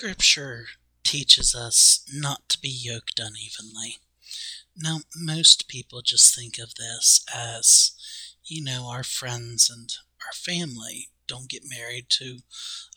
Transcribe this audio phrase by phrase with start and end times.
[0.00, 0.64] Scripture
[1.04, 3.98] teaches us not to be yoked unevenly.
[4.74, 7.92] Now, most people just think of this as,
[8.42, 9.92] you know, our friends and
[10.24, 11.10] our family.
[11.28, 12.38] Don't get married to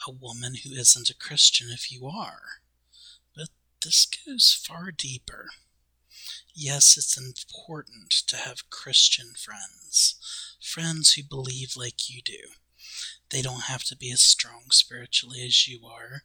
[0.08, 2.62] a woman who isn't a Christian if you are.
[3.36, 3.50] But
[3.84, 5.48] this goes far deeper.
[6.56, 10.16] Yes, it's important to have Christian friends,
[10.62, 12.54] friends who believe like you do.
[13.30, 16.24] They don't have to be as strong spiritually as you are,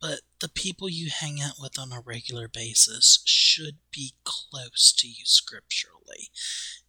[0.00, 5.06] but the people you hang out with on a regular basis should be close to
[5.06, 6.30] you scripturally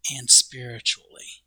[0.10, 1.44] and spiritually.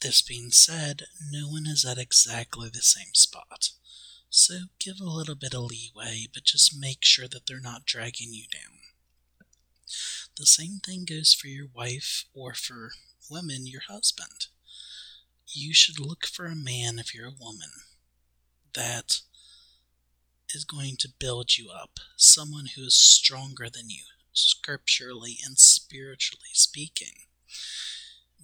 [0.00, 3.70] This being said, no one is at exactly the same spot.
[4.30, 8.32] So give a little bit of leeway, but just make sure that they're not dragging
[8.32, 8.78] you down.
[10.38, 12.90] The same thing goes for your wife or for
[13.30, 14.46] women, your husband.
[15.48, 17.70] You should look for a man if you're a woman
[18.76, 19.20] that
[20.54, 26.52] is going to build you up, someone who is stronger than you, scripturally and spiritually
[26.52, 27.26] speaking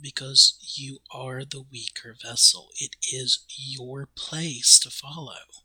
[0.02, 2.70] because you are the weaker vessel.
[2.78, 5.62] It is your place to follow.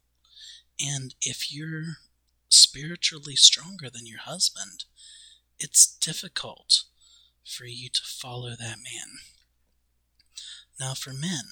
[0.80, 1.98] And if you're
[2.50, 4.86] spiritually stronger than your husband,
[5.60, 6.84] it's difficult
[7.44, 9.20] for you to follow that man.
[10.80, 11.46] Now, for men,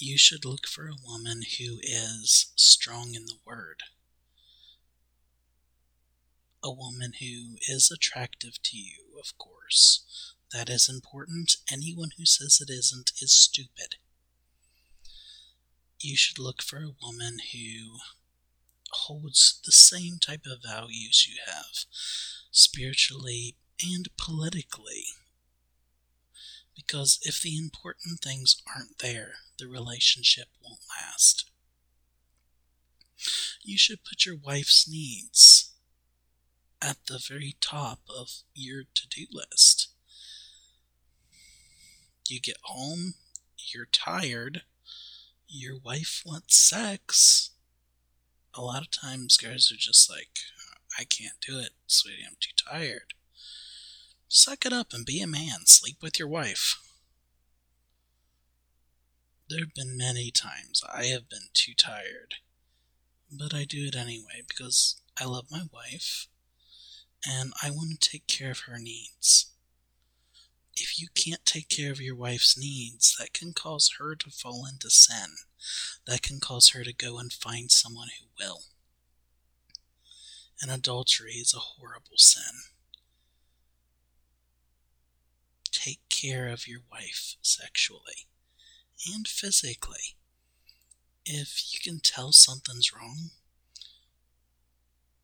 [0.00, 3.82] you should look for a woman who is strong in the word.
[6.62, 10.34] A woman who is attractive to you, of course.
[10.52, 11.56] That is important.
[11.70, 13.96] Anyone who says it isn't is stupid.
[16.00, 17.98] You should look for a woman who
[18.92, 21.84] holds the same type of values you have,
[22.50, 25.04] spiritually and politically.
[26.86, 31.50] Because if the important things aren't there, the relationship won't last.
[33.62, 35.72] You should put your wife's needs
[36.80, 39.88] at the very top of your to do list.
[42.28, 43.14] You get home,
[43.74, 44.62] you're tired,
[45.48, 47.50] your wife wants sex.
[48.54, 50.38] A lot of times, guys are just like,
[50.98, 53.12] I can't do it, sweetie, I'm too tired.
[54.32, 55.66] Suck it up and be a man.
[55.66, 56.80] Sleep with your wife.
[59.50, 62.36] There have been many times I have been too tired,
[63.30, 66.28] but I do it anyway because I love my wife
[67.26, 69.50] and I want to take care of her needs
[70.80, 74.66] if you can't take care of your wife's needs, that can cause her to fall
[74.66, 75.36] into sin.
[76.06, 78.62] That can cause her to go and find someone who will.
[80.60, 82.62] And adultery is a horrible sin.
[85.70, 88.26] Take care of your wife sexually
[89.12, 90.16] and physically.
[91.24, 93.30] If you can tell something's wrong,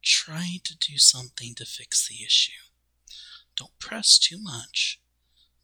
[0.03, 2.71] try to do something to fix the issue.
[3.56, 5.01] Don't press too much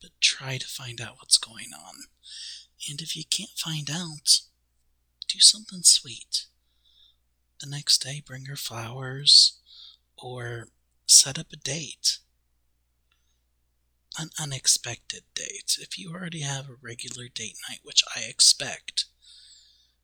[0.02, 1.94] but try to find out what's going on.
[2.90, 4.40] And if you can't find out,
[5.28, 6.46] do something sweet.
[7.60, 9.60] The next day, bring her flowers
[10.16, 10.68] or
[11.06, 12.18] set up a date.
[14.18, 15.76] An unexpected date.
[15.80, 19.06] If you already have a regular date night, which I expect,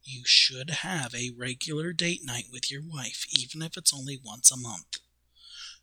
[0.02, 4.50] you should have a regular date night with your wife, even if it's only once
[4.50, 4.96] a month.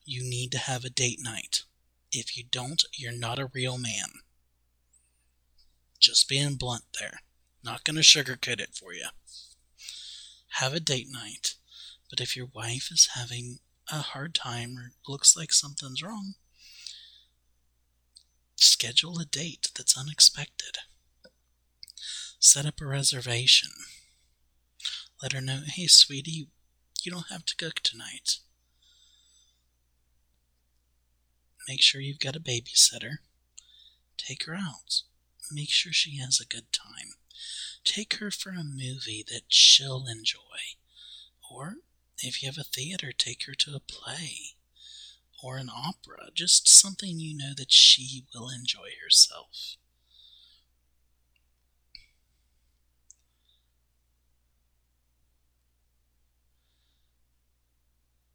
[0.05, 1.63] You need to have a date night.
[2.11, 4.21] If you don't, you're not a real man.
[5.99, 7.19] Just being blunt there.
[7.63, 9.07] Not going to sugarcoat it for you.
[10.53, 11.55] Have a date night.
[12.09, 13.59] But if your wife is having
[13.91, 16.35] a hard time or looks like something's wrong,
[18.55, 20.77] schedule a date that's unexpected.
[22.39, 23.69] Set up a reservation.
[25.21, 26.47] Let her know, hey, sweetie,
[27.01, 28.39] you don't have to cook tonight.
[31.67, 33.17] Make sure you've got a babysitter.
[34.17, 35.01] Take her out.
[35.51, 37.13] Make sure she has a good time.
[37.83, 40.39] Take her for a movie that she'll enjoy.
[41.51, 41.75] Or,
[42.19, 44.55] if you have a theater, take her to a play
[45.45, 46.29] or an opera.
[46.33, 49.77] Just something you know that she will enjoy herself.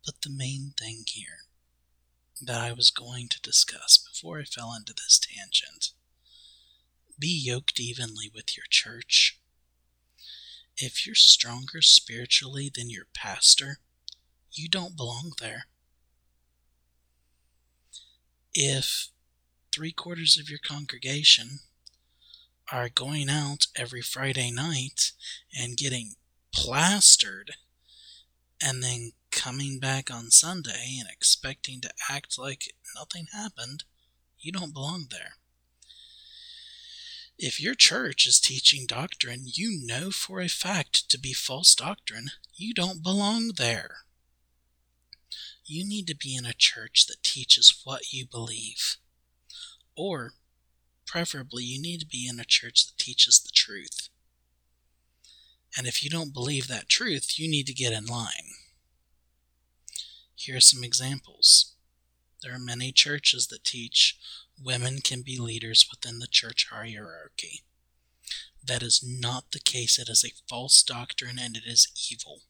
[0.06, 1.40] But the main thing here
[2.40, 5.90] that I was going to discuss before I fell into this tangent.
[7.18, 9.38] Be yoked evenly with your church.
[10.76, 13.78] If you're stronger spiritually than your pastor,
[14.52, 15.64] you don't belong there.
[18.52, 19.08] If
[19.72, 21.60] three quarters of your congregation
[22.72, 25.12] are going out every Friday night
[25.56, 26.14] and getting
[26.52, 27.52] plastered
[28.60, 33.84] and then coming back on Sunday and expecting to act like nothing happened,
[34.38, 35.34] you don't belong there.
[37.38, 42.30] If your church is teaching doctrine you know for a fact to be false doctrine,
[42.54, 43.98] you don't belong there.
[45.64, 48.96] You need to be in a church that teaches what you believe.
[49.96, 50.32] Or,
[51.06, 54.08] preferably, you need to be in a church that teaches the truth.
[55.76, 58.54] And if you don't believe that truth, you need to get in line.
[60.34, 61.74] Here are some examples.
[62.42, 64.18] There are many churches that teach
[64.62, 67.62] women can be leaders within the church hierarchy.
[68.64, 69.98] That is not the case.
[69.98, 72.42] It is a false doctrine and it is evil.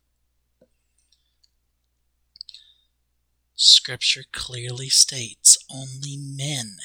[3.62, 6.78] Scripture clearly states only men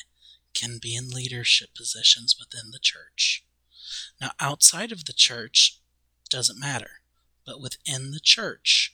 [0.53, 3.45] can be in leadership positions within the church.
[4.19, 5.79] Now, outside of the church
[6.29, 6.99] doesn't matter,
[7.45, 8.93] but within the church,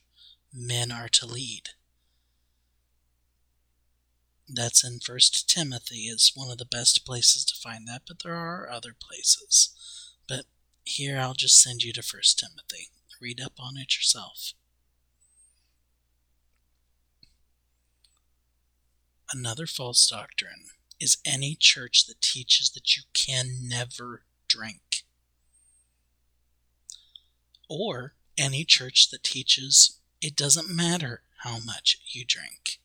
[0.53, 1.69] men are to lead.
[4.47, 8.35] That's in First Timothy is one of the best places to find that, but there
[8.35, 9.75] are other places.
[10.27, 10.45] But
[10.83, 12.89] here I'll just send you to First Timothy.
[13.19, 14.53] Read up on it yourself.
[19.33, 20.65] Another false doctrine
[20.99, 25.03] is any church that teaches that you can never drink.
[27.69, 32.79] Or any church that teaches it doesn't matter how much you drink.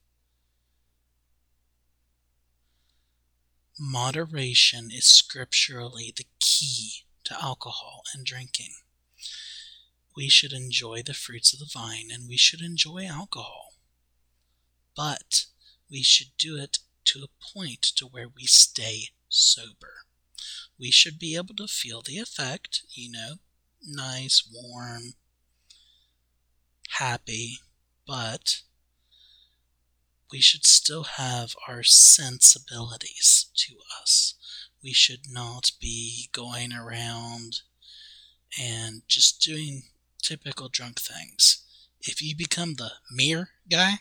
[3.79, 8.71] Moderation is scripturally the key to alcohol and drinking.
[10.17, 13.75] We should enjoy the fruits of the vine and we should enjoy alcohol.
[14.97, 15.47] But
[15.91, 19.95] we should do it to a point to where we stay sober.
[20.79, 23.35] We should be able to feel the effect, you know,
[23.83, 25.15] nice, warm,
[26.91, 27.59] happy,
[28.07, 28.63] but
[30.31, 34.35] we should still have our sensibilities to us.
[34.83, 37.61] We should not be going around
[38.61, 39.85] and just doing
[40.23, 41.65] typical drunk things.
[42.01, 44.01] If you become the mirror guy,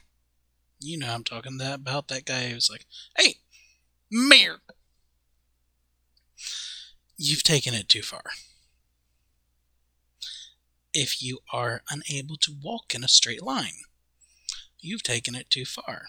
[0.80, 2.86] you know I'm talking that about that guy who's like,
[3.18, 3.40] "Hey,
[4.10, 4.62] mirror."
[7.18, 8.24] You've taken it too far.
[10.94, 13.84] If you are unable to walk in a straight line,
[14.80, 16.08] you've taken it too far.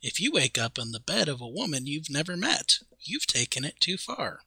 [0.00, 3.64] If you wake up in the bed of a woman you've never met, you've taken
[3.64, 4.40] it too far.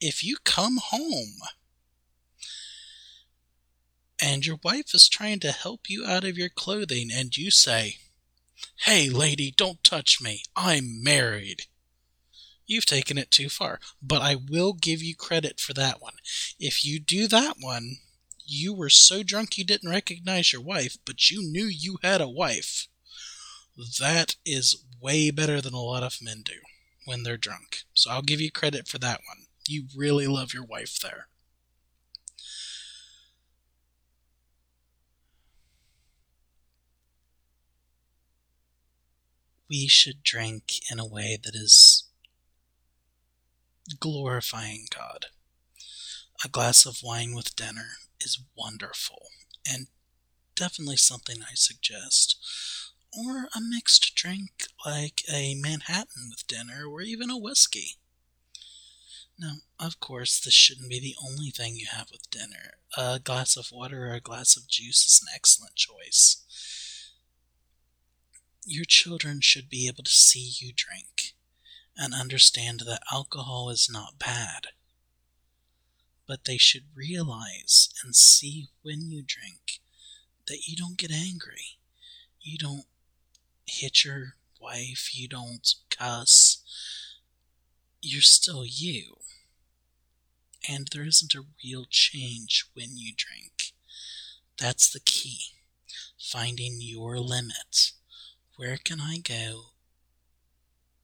[0.00, 1.38] If you come home
[4.20, 7.98] and your wife is trying to help you out of your clothing, and you say,
[8.80, 10.42] Hey, lady, don't touch me.
[10.54, 11.62] I'm married.
[12.66, 16.14] You've taken it too far, but I will give you credit for that one.
[16.58, 17.98] If you do that one,
[18.44, 22.28] you were so drunk you didn't recognize your wife, but you knew you had a
[22.28, 22.88] wife.
[24.00, 26.60] That is way better than a lot of men do
[27.04, 27.84] when they're drunk.
[27.94, 29.46] So I'll give you credit for that one.
[29.68, 31.28] You really love your wife there.
[39.68, 42.04] We should drink in a way that is
[44.00, 45.26] glorifying God.
[46.44, 49.28] A glass of wine with dinner is wonderful
[49.68, 49.86] and
[50.54, 52.36] definitely something I suggest.
[53.16, 57.98] Or a mixed drink like a Manhattan with dinner or even a whiskey.
[59.38, 62.74] Now, of course, this shouldn't be the only thing you have with dinner.
[62.96, 66.42] A glass of water or a glass of juice is an excellent choice
[68.66, 71.34] your children should be able to see you drink
[71.96, 74.68] and understand that alcohol is not bad.
[76.26, 79.80] But they should realize and see when you drink
[80.48, 81.78] that you don't get angry.
[82.40, 82.86] You don't
[83.66, 85.10] hit your wife.
[85.16, 86.60] You don't cuss.
[88.02, 89.18] You're still you.
[90.68, 93.72] And there isn't a real change when you drink.
[94.58, 95.38] That's the key.
[96.18, 97.92] Finding your limits
[98.56, 99.72] where can I go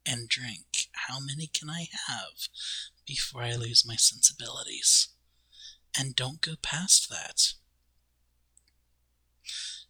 [0.05, 0.89] and drink?
[1.07, 2.49] How many can I have
[3.05, 5.09] before I lose my sensibilities?
[5.97, 7.53] And don't go past that.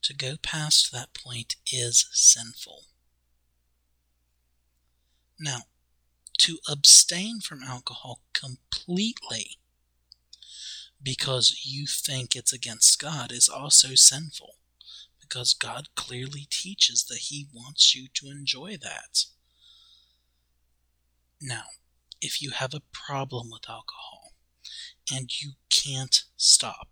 [0.03, 2.83] To go past that point is sinful.
[5.39, 5.59] Now,
[6.39, 9.57] to abstain from alcohol completely
[11.01, 14.55] because you think it's against God is also sinful
[15.33, 19.25] because God clearly teaches that He wants you to enjoy that.
[21.41, 21.63] Now,
[22.21, 24.33] if you have a problem with alcohol
[25.11, 26.89] and you can't stop.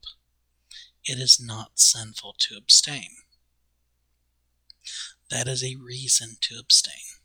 [1.06, 3.10] It is not sinful to abstain.
[5.30, 7.22] That is a reason to abstain.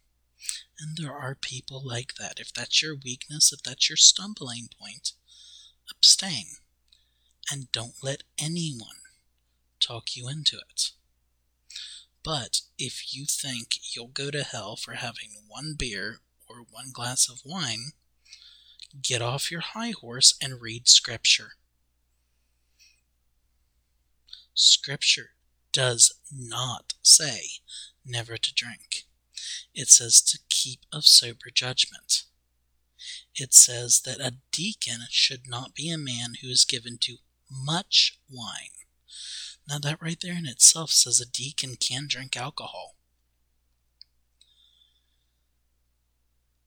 [0.79, 2.39] And there are people like that.
[2.39, 5.13] If that's your weakness, if that's your stumbling point,
[5.91, 6.47] abstain.
[7.51, 9.01] And don't let anyone
[9.81, 10.93] talk you into it.
[12.27, 17.29] But if you think you'll go to hell for having one beer or one glass
[17.29, 17.93] of wine,
[19.01, 21.53] get off your high horse and read Scripture.
[24.55, 25.31] Scripture
[25.71, 27.43] does not say
[28.05, 29.05] never to drink.
[29.73, 32.25] It says to keep of sober judgment.
[33.37, 37.19] It says that a deacon should not be a man who is given to
[37.49, 38.71] much wine.
[39.69, 42.95] Now, that right there in itself says a deacon can drink alcohol.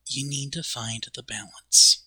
[0.05, 2.03] You need to find the balance.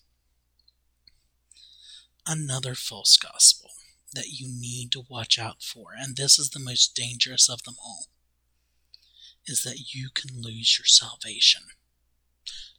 [2.26, 3.70] Another false gospel
[4.14, 7.76] that you need to watch out for, and this is the most dangerous of them
[7.82, 8.06] all,
[9.46, 11.62] is that you can lose your salvation.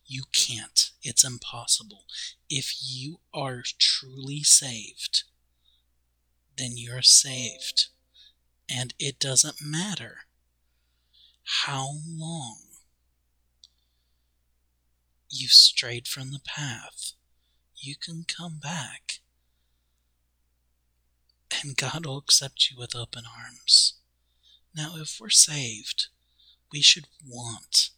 [0.06, 0.92] You can't.
[1.02, 2.04] It's impossible.
[2.50, 5.24] If you are truly saved,
[6.58, 7.88] then you're saved.
[8.76, 10.22] And it doesn't matter
[11.44, 12.58] how long
[15.30, 17.12] you've strayed from the path,
[17.76, 19.20] you can come back.
[21.62, 23.96] And God will accept you with open arms.
[24.76, 26.08] Now, if we're saved,
[26.72, 27.92] we should want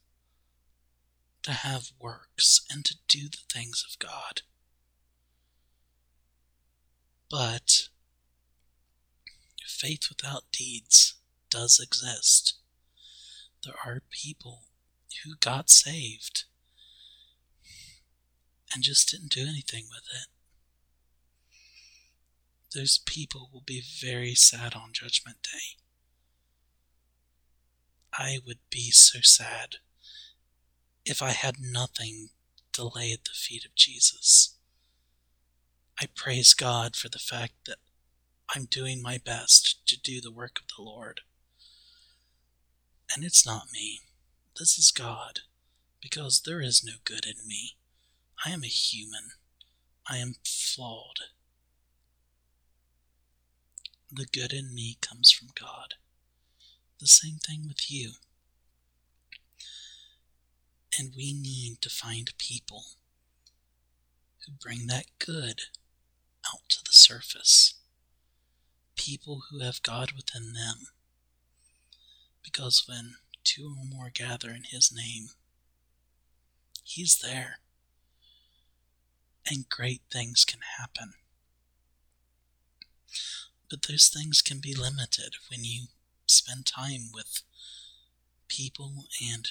[1.44, 4.42] to have works and to do the things of God.
[7.30, 7.88] But
[9.76, 11.16] faith without deeds
[11.50, 12.56] does exist.
[13.64, 14.64] There are people
[15.24, 16.46] who got saved
[18.74, 20.28] and just didn't do anything with it.
[22.74, 25.78] Those people will be very sad on Judgment Day.
[28.14, 29.78] I would be so sad
[31.06, 32.30] if I had nothing
[32.74, 34.56] to lay at the feet of Jesus.
[36.00, 37.78] I praise God for the fact that
[38.54, 41.22] I'm doing my best to do the work of the Lord.
[43.14, 44.02] And it's not me.
[44.60, 45.42] This is God,
[46.02, 47.76] because there is no good in me.
[48.46, 49.32] I am a human.
[50.10, 51.20] I am flawed.
[54.12, 55.96] The good in me comes from God.
[57.00, 58.14] The same thing with you.
[60.98, 62.84] And we need to find people
[64.46, 65.62] who bring that good
[66.48, 67.74] out to the surface
[68.96, 70.88] people who have God within them.
[72.44, 75.30] Because when two or more gather in His name,
[76.84, 77.60] He's there.
[79.50, 81.14] And great things can happen.
[83.70, 85.86] But those things can be limited when you
[86.28, 87.42] spend time with
[88.48, 89.50] people and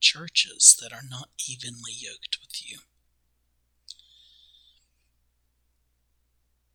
[0.00, 2.78] churches that are not evenly yoked with you.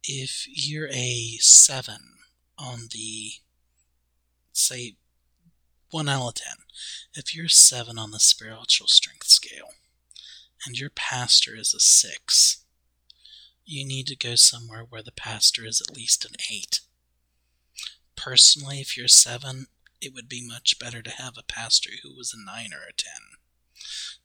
[0.08, 1.96] If you're a 7
[2.58, 3.34] on the,
[4.54, 4.96] say,
[5.92, 6.54] 1 out of 10,
[7.14, 9.70] if you're 7 on the spiritual strength scale
[10.66, 12.66] and your pastor is a 6,
[13.66, 16.82] you need to go somewhere where the pastor is at least an 8.
[18.16, 19.68] Personally, if you're 7,
[20.02, 22.94] it would be much better to have a pastor who was a 9 or a
[22.94, 23.12] 10.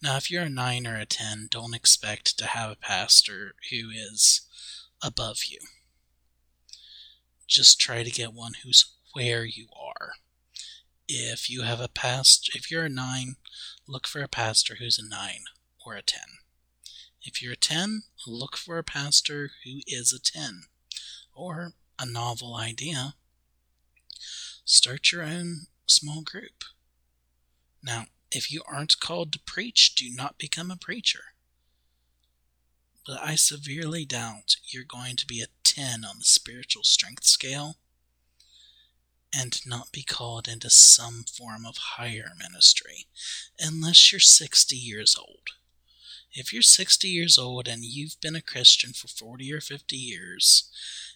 [0.03, 3.91] Now, if you're a 9 or a 10, don't expect to have a pastor who
[3.91, 4.43] is
[5.03, 5.59] above you.
[7.47, 10.13] Just try to get one who's where you are.
[11.09, 13.35] If you have a past, if you're a 9,
[13.89, 15.41] look for a pastor who's a 9
[15.85, 16.21] or a 10.
[17.23, 20.63] If you're a 10, look for a pastor who is a 10.
[21.35, 23.15] Or a novel idea,
[24.65, 26.65] start your own small group.
[27.83, 31.35] Now, if you aren't called to preach, do not become a preacher
[33.11, 37.75] but I severely doubt you're going to be a 10 on the spiritual strength scale
[39.35, 43.07] and not be called into some form of higher ministry
[43.59, 45.49] unless you're 60 years old.
[46.33, 50.71] If you're 60 years old and you've been a Christian for 40 or 50 years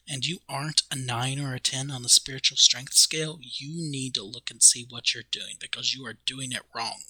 [0.08, 4.14] and you aren't a 9 or a 10 on the spiritual strength scale, you need
[4.14, 7.02] to look and see what you're doing because you are doing it wrong.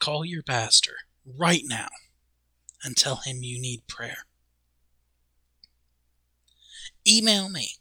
[0.00, 1.88] Call your pastor right now
[2.82, 4.26] and tell him you need prayer.
[7.06, 7.72] Email me.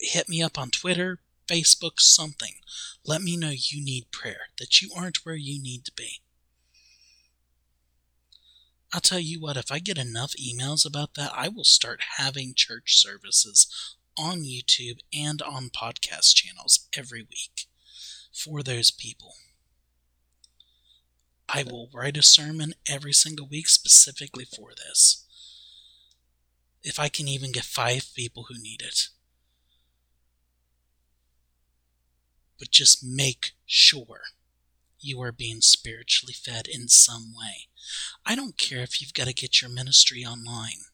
[0.00, 2.54] Hit me up on Twitter, Facebook, something.
[3.04, 6.20] Let me know you need prayer, that you aren't where you need to be.
[8.92, 12.54] I'll tell you what, if I get enough emails about that, I will start having
[12.54, 17.66] church services on YouTube and on podcast channels every week
[18.32, 19.34] for those people.
[21.48, 25.24] I will write a sermon every single week specifically for this.
[26.82, 29.08] If I can even get five people who need it.
[32.58, 34.20] But just make sure
[35.00, 37.68] you are being spiritually fed in some way.
[38.26, 40.84] I don't care if you've got to get your ministry online.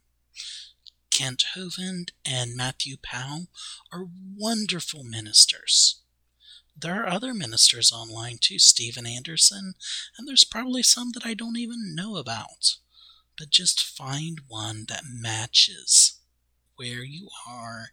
[1.10, 3.46] Kent Hovind and Matthew Powell
[3.92, 4.06] are
[4.36, 6.03] wonderful ministers.
[6.76, 9.74] There are other ministers online too, Steven Anderson,
[10.18, 12.76] and there's probably some that I don't even know about.
[13.38, 16.20] But just find one that matches
[16.76, 17.88] where you are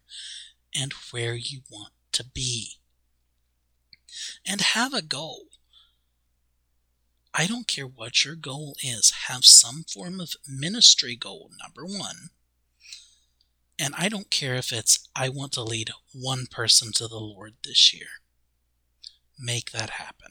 [0.75, 2.73] and where you want to be.
[4.45, 5.45] And have a goal.
[7.33, 12.29] I don't care what your goal is, have some form of ministry goal, number one.
[13.79, 17.53] And I don't care if it's, I want to lead one person to the Lord
[17.63, 18.20] this year.
[19.43, 20.29] Make that happen.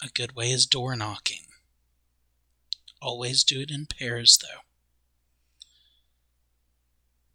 [0.00, 1.46] A good way is door knocking.
[3.02, 4.60] Always do it in pairs, though.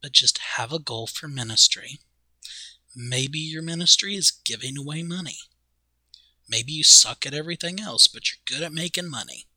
[0.02, 2.00] But just have a goal for ministry.
[2.96, 5.38] Maybe your ministry is giving away money.
[6.48, 9.48] Maybe you suck at everything else, but you're good at making money.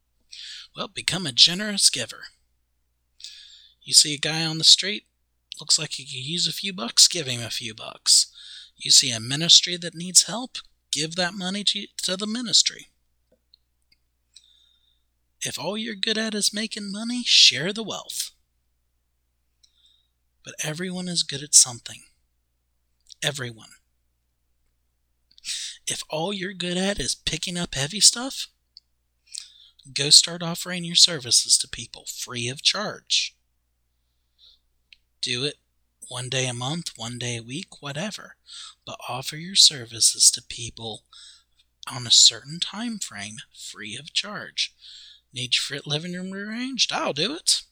[0.77, 2.25] Well, become a generous giver.
[3.83, 5.07] You see a guy on the street,
[5.61, 8.34] looks like he could use a few bucks, give him a few bucks.
[8.77, 10.59] You see a ministry that needs help,
[10.91, 12.89] give that money to, to the ministry.
[15.43, 18.31] If all you're good at is making money, share the wealth.
[20.45, 22.03] But everyone is good at something.
[23.23, 23.71] Everyone.
[25.87, 28.49] If all you're good at is picking up heavy stuff,
[29.93, 33.37] go start offering your services to people free of charge.
[35.21, 35.57] Do it
[36.09, 38.37] one day a month, one day a week, whatever,
[38.87, 41.05] but offer your services to people
[41.91, 44.75] on a certain time frame free of charge.
[45.33, 46.93] Need your living room rearranged?
[46.93, 47.63] I'll do it.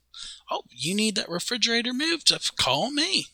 [0.50, 2.32] Oh, you need that refrigerator moved?
[2.56, 3.26] Call me.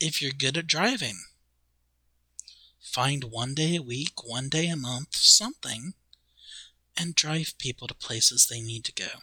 [0.00, 1.18] If you're good at driving,
[2.92, 5.94] Find one day a week, one day a month, something,
[6.94, 9.22] and drive people to places they need to go.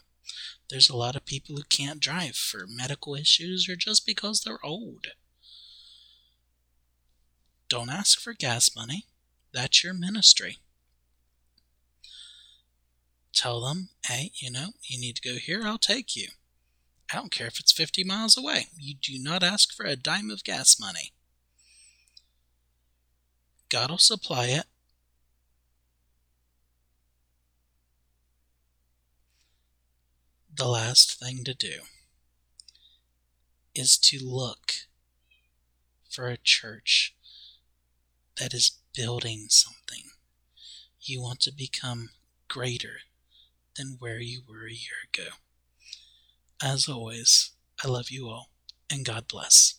[0.69, 4.63] There's a lot of people who can't drive for medical issues or just because they're
[4.63, 5.07] old.
[7.67, 9.05] Don't ask for gas money.
[9.53, 10.59] That's your ministry.
[13.33, 16.29] Tell them, hey, you know, you need to go here, I'll take you.
[17.11, 18.67] I don't care if it's 50 miles away.
[18.77, 21.13] You do not ask for a dime of gas money.
[23.69, 24.65] God will supply it.
[30.59, 31.83] The last thing to do
[33.73, 34.73] is to look
[36.11, 37.15] for a church
[38.37, 40.11] that is building something.
[40.99, 42.09] You want to become
[42.49, 42.97] greater
[43.77, 45.29] than where you were a year ago.
[46.61, 48.49] As always, I love you all,
[48.89, 49.78] and God bless.